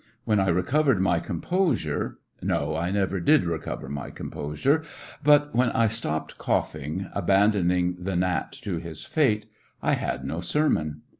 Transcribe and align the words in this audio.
When 0.25 0.39
I 0.39 0.47
recovered 0.47 0.99
my 0.99 1.19
composure— 1.19 2.17
no, 2.41 2.75
I 2.75 2.89
never 2.89 3.19
did 3.19 3.43
recover 3.45 3.87
my 3.87 4.09
com 4.09 4.31
posure, 4.31 4.83
but 5.23 5.53
when 5.53 5.69
I 5.73 5.89
stopped 5.89 6.39
coughing, 6.39 7.07
aban 7.15 7.51
doning 7.51 7.97
the 8.03 8.15
gnat 8.15 8.51
to 8.63 8.77
his 8.77 9.05
fate, 9.05 9.45
I 9.79 9.93
had 9.93 10.25
no 10.25 10.39
sermon. 10.41 11.03